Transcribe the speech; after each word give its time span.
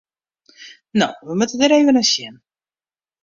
No, 1.01 1.07
we 1.27 1.33
moatte 1.37 1.57
der 1.61 1.73
even 1.77 1.95
nei 1.97 2.07
sjen. 2.11 2.35